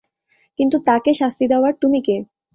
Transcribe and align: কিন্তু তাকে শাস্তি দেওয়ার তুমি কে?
কিন্তু 0.59 0.77
তাকে 0.87 1.11
শাস্তি 1.13 1.45
দেওয়ার 1.47 1.73
তুমি 1.81 1.99
কে? 2.01 2.15